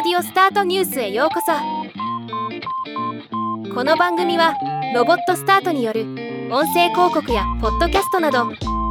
[0.00, 1.50] オスタートニュースへようこそ。
[3.74, 4.54] この番組は
[4.94, 6.02] ロボットスタートによる
[6.52, 8.44] 音声広告やポッドキャストなど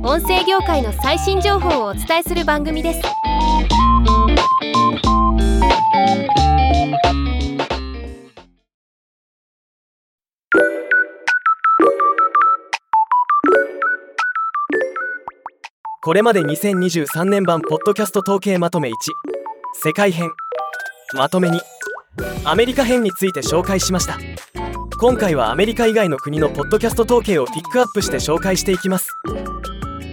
[0.04, 3.02] 音声業界の最新情報をお伝えする番組です。
[16.04, 18.94] これまで2023年版ポッドキャスト統計まとめ1
[19.74, 20.32] 世界編。
[21.14, 21.62] まとめに
[22.44, 24.18] アメリカ編について紹介しました。
[25.00, 29.12] 今回はアメリカ以外の国のポッドキャスト統計をピックアップして紹介していきます。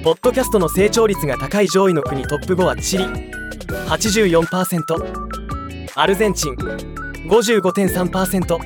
[0.02, 3.04] ポッドキャストの成長率が高い上位の国トップ5はチリ。
[3.04, 6.54] 84%アルゼンチン。
[6.54, 8.58] 55.3%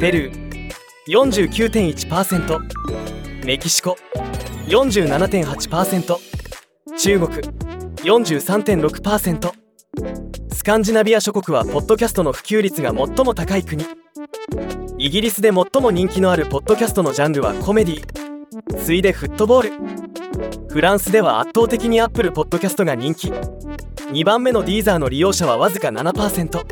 [0.00, 0.70] ペルー。
[1.08, 3.96] 49.1%メキシコ。
[4.66, 6.16] 47.8%
[6.98, 7.30] 中国。
[8.02, 9.59] 43.6%
[10.60, 13.82] スカンジナビア諸国はポッドキャストの普及率が最も高い国。
[14.98, 18.76] イギリスで最も人気のあるポッドキャストのジャンルはコメディ。
[18.76, 20.68] 次いでフットボール。
[20.68, 23.32] フランスでは圧倒的にアップルポッドキャストが人気。
[24.12, 26.62] 2番目のディーザーの利用者はわずか7%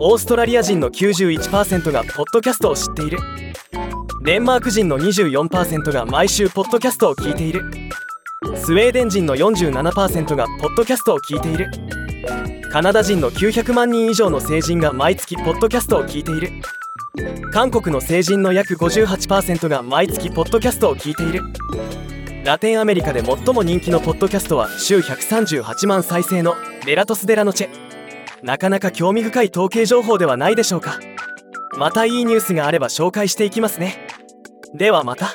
[0.00, 3.18] オーストラリア人の91%がポッドキャストを知っている。
[4.24, 7.62] デンマーク人の24%が毎週ポッドキャストを聞いている。
[8.56, 11.70] スウェーデン人の47%がポッドキャストを聞いている。
[12.72, 16.50] カナダ人の900万人以上の成人が毎月ポッドキャストを聞いている。
[17.52, 21.42] 韓国の成人の約58%が毎月ポッドキャストを聞いている。
[22.44, 26.54] ラテンアメリカで最も人気のポッドキャストは週138万再生の
[26.86, 27.70] レラトス・デラノチェ。
[28.42, 30.98] なかなか興味深い統計情報ではないでしょうか。
[31.76, 34.06] またいいニュースがあれば紹介していきますね。
[34.74, 35.34] ではまた。